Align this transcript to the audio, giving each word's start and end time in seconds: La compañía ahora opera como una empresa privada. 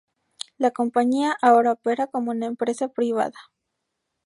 La 0.57 0.71
compañía 0.71 1.37
ahora 1.43 1.73
opera 1.73 2.07
como 2.07 2.31
una 2.31 2.47
empresa 2.47 2.87
privada. 2.87 3.37